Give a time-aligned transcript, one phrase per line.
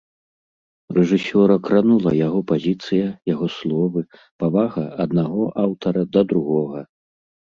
[0.97, 4.03] Рэжысёра кранула яго пазіцыя, яго словы,
[4.45, 6.81] павага аднаго аўтара да другога.